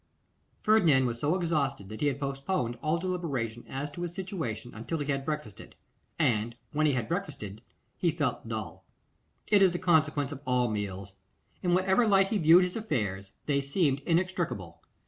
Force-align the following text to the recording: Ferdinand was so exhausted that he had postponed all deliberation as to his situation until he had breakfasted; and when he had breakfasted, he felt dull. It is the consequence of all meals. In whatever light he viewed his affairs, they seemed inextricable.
Ferdinand 0.63 1.05
was 1.05 1.19
so 1.19 1.35
exhausted 1.35 1.87
that 1.89 2.01
he 2.01 2.07
had 2.07 2.19
postponed 2.19 2.75
all 2.81 2.97
deliberation 2.97 3.63
as 3.69 3.91
to 3.91 4.01
his 4.01 4.15
situation 4.15 4.73
until 4.73 4.97
he 4.97 5.05
had 5.11 5.23
breakfasted; 5.23 5.75
and 6.17 6.55
when 6.71 6.87
he 6.87 6.93
had 6.93 7.07
breakfasted, 7.07 7.61
he 7.99 8.09
felt 8.09 8.47
dull. 8.47 8.83
It 9.45 9.61
is 9.61 9.73
the 9.73 9.77
consequence 9.77 10.31
of 10.31 10.41
all 10.43 10.69
meals. 10.69 11.13
In 11.61 11.75
whatever 11.75 12.07
light 12.07 12.29
he 12.29 12.39
viewed 12.39 12.63
his 12.63 12.75
affairs, 12.75 13.31
they 13.45 13.61
seemed 13.61 13.99
inextricable. 13.99 14.81